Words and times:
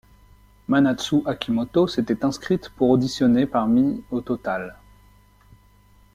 Manatsu 0.67 1.21
Akimoto 1.27 1.85
s'était 1.87 2.25
inscrite 2.25 2.69
pour 2.71 2.89
auditionner 2.89 3.45
parmi 3.45 4.03
au 4.09 4.21
total. 4.21 4.75